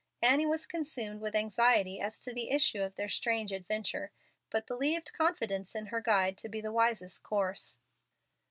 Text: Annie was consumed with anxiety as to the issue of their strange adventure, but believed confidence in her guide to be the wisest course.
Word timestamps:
Annie 0.23 0.47
was 0.47 0.65
consumed 0.65 1.21
with 1.21 1.35
anxiety 1.35 1.99
as 2.01 2.19
to 2.21 2.33
the 2.33 2.49
issue 2.49 2.79
of 2.81 2.95
their 2.95 3.07
strange 3.07 3.51
adventure, 3.51 4.09
but 4.49 4.65
believed 4.65 5.13
confidence 5.13 5.75
in 5.75 5.85
her 5.85 6.01
guide 6.01 6.39
to 6.39 6.49
be 6.49 6.59
the 6.59 6.73
wisest 6.73 7.21
course. 7.21 7.79